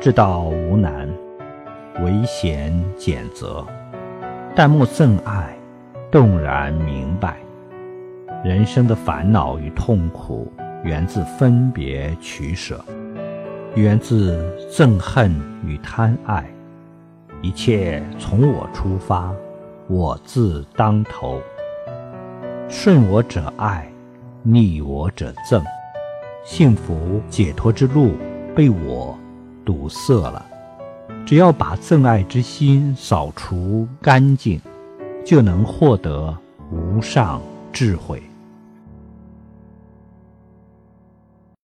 [0.00, 1.08] 知道无难，
[2.04, 3.66] 唯贤简择。
[4.54, 5.58] 但莫憎爱，
[6.08, 7.36] 动然明白。
[8.44, 10.52] 人生的烦恼与痛苦，
[10.84, 12.80] 源自分别取舍，
[13.74, 15.34] 源自憎恨
[15.64, 16.44] 与贪爱。
[17.42, 19.34] 一切从我出发，
[19.88, 21.40] 我自当头。
[22.68, 23.90] 顺我者爱，
[24.44, 25.60] 逆我者憎。
[26.44, 28.12] 幸福解脱之路
[28.54, 29.18] 被我
[29.68, 30.42] 堵塞了。
[31.26, 34.58] 只要把憎爱之心扫除干净，
[35.26, 36.34] 就能获得
[36.72, 38.22] 无上智慧。